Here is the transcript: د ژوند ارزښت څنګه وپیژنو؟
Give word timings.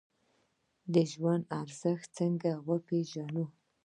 د 0.93 0.95
ژوند 1.11 1.43
ارزښت 1.61 2.07
څنګه 2.19 2.51
وپیژنو؟ 2.69 3.43